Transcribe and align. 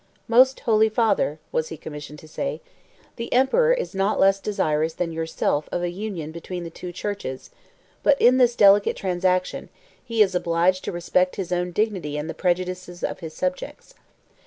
1 0.25 0.35
"Most 0.39 0.61
holy 0.61 0.89
father," 0.89 1.37
was 1.51 1.67
he 1.67 1.77
commissioned 1.77 2.17
to 2.17 2.27
say, 2.27 2.59
"the 3.17 3.31
emperor 3.31 3.71
is 3.71 3.93
not 3.93 4.19
less 4.19 4.39
desirous 4.39 4.93
than 4.95 5.11
yourself 5.11 5.69
of 5.71 5.83
a 5.83 5.91
union 5.91 6.31
between 6.31 6.63
the 6.63 6.71
two 6.71 6.91
churches: 6.91 7.51
but 8.01 8.19
in 8.19 8.37
this 8.37 8.55
delicate 8.55 8.95
transaction, 8.95 9.69
he 10.03 10.23
is 10.23 10.33
obliged 10.33 10.83
to 10.85 10.91
respect 10.91 11.35
his 11.35 11.51
own 11.51 11.69
dignity 11.71 12.17
and 12.17 12.27
the 12.27 12.33
prejudices 12.33 13.03
of 13.03 13.19
his 13.19 13.35
subjects. 13.35 13.93